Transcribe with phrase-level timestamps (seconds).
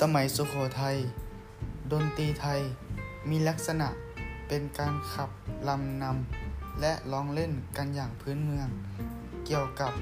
[0.00, 0.96] สมัยสุโขทัย
[1.92, 2.60] ดนตรีไทย
[3.30, 3.88] มีลักษณะ
[4.48, 5.30] เป็นการขับ
[5.68, 8.68] ลำนำและร้องเล่นกันอย่างพื้นเมือง
[9.46, 9.92] เกี่ยวกับ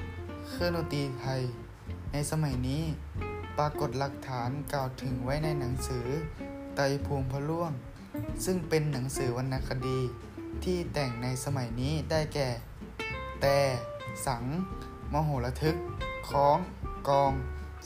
[0.49, 1.41] เครื่องดนตรีไทย
[2.11, 2.83] ในสมัยนี้
[3.57, 6.07] ปรากฏหลักฐานกล่าวถึงไว้ในหนังสือ
[6.75, 7.71] ไตรภูมิพระล่วง
[8.45, 9.99] ซึ่งเป็นหนังสือวรรณคดี
[10.63, 12.49] ที่แต่งในสมัยนี้ได้แก่
[13.41, 13.57] แต่
[14.27, 14.43] สัง
[15.13, 15.75] มโหระทึก
[16.29, 16.57] ค้อง
[17.09, 17.33] กอง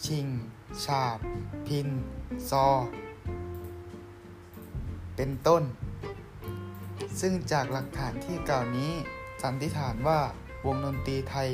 [0.06, 0.28] ชิง
[0.86, 1.20] ฉาบ
[1.68, 1.88] พิน
[2.50, 2.68] ซอ
[5.16, 5.64] เป็นต้น
[7.20, 8.92] ซึ่งจากหลักฐานที่กล่าวนี้
[9.42, 10.20] สันนิษฐานว่า
[10.66, 11.50] วงดนตรีไทย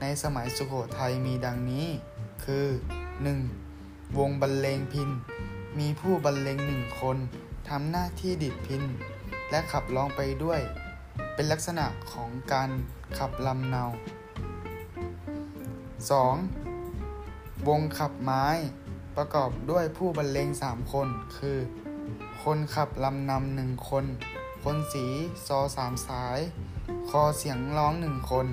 [0.00, 1.86] ในสมัยสุโขทัยมีดังนี้
[2.44, 2.66] คือ
[3.42, 4.18] 1.
[4.18, 5.10] วงบรรเลงพิน
[5.78, 7.16] มีผู้บรรเลงหนึ่งคน
[7.68, 8.82] ทำหน้าที่ดิดพิน
[9.50, 10.60] และขับร้องไปด้วย
[11.34, 12.70] เป็นลักษณะของการ
[13.18, 13.90] ขับลำเนา 2.
[17.66, 18.46] วงขับไม้
[19.16, 21.58] ประกอบด้วยผู้บรรเลงสามคน คือ
[22.42, 24.04] คนขับลำนำหนึ่งคน
[24.64, 25.06] คนสี
[25.46, 26.38] ซอสามสาย
[27.10, 28.46] คอเสียงร้องหนึ่งคน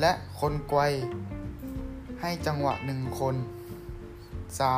[0.00, 0.80] และคนไกว
[2.20, 3.34] ให้จังหวะหนึ่งคน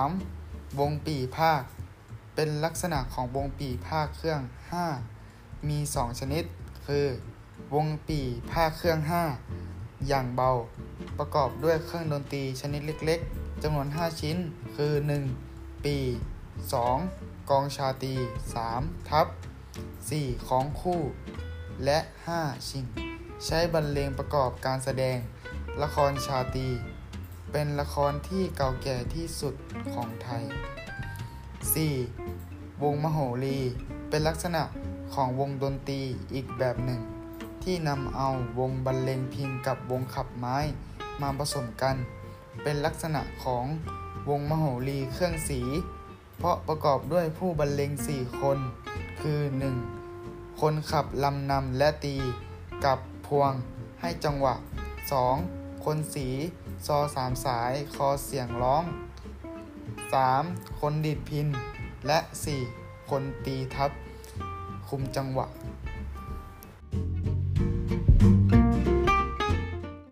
[0.08, 0.80] 3.
[0.80, 1.62] วงปีภาค
[2.34, 4.40] เป็นลักษณะของวงปีภาคเครื่อง
[5.04, 6.44] 5 มี 2 ชนิด
[6.86, 7.06] คือ
[7.74, 8.20] วงปี
[8.52, 8.98] ภาคเครื่อง
[9.52, 10.50] 5 อย่างเบา
[11.20, 14.36] ประกอบด้วยเครื่องดนตรีชนิดเล็กๆจำนวน 5 ชิ้น
[14.76, 14.92] คือ
[15.38, 15.84] 1.
[15.84, 15.96] ปี
[16.72, 17.50] 2.
[17.50, 18.14] กองชาตี
[18.62, 19.08] 3.
[19.08, 19.26] ทับ
[19.86, 20.48] 4.
[20.48, 21.00] ของคู่
[21.84, 21.98] และ
[22.34, 22.68] 5.
[22.68, 22.84] ชิง
[23.46, 25.16] ใช้บรรเลงประกอบการแสดง
[25.82, 26.68] ละครชาตี
[27.52, 29.54] เป็นละครที่เก่าแก่ที่สุด
[29.92, 30.44] ของไทย
[32.04, 32.82] 4.
[32.82, 33.58] วงมโหรี
[34.08, 34.62] เป็นลักษณะ
[35.14, 36.00] ของวงดนตรี
[36.34, 37.00] อีกแบบหนึ่ง
[37.62, 40.58] ที่นำเอาวงบรรเลงพินกับวงขับไม้
[41.22, 41.96] มาผสมกัน
[42.62, 43.64] เป็นลักษณะของ
[44.28, 45.60] วงมโหรีเครื่องสี
[46.38, 48.58] เพราะประกอบด้วยผู้บรรเลงสี่คน
[49.20, 49.40] คือ
[50.00, 50.60] 1.
[50.60, 52.16] คนขับลำนำและตี
[52.84, 53.52] กับพวง
[54.00, 54.54] ให้จังหวะ
[55.20, 55.84] 2.
[55.84, 56.28] คนสี
[56.86, 58.84] ซอสามสาย คอเสียงร้อง
[60.02, 60.80] 3.
[60.80, 61.46] คนดีดพิน
[62.06, 62.18] และ
[62.64, 63.10] 4.
[63.10, 63.90] คนตีทับ
[64.88, 65.46] คุมจังหวะ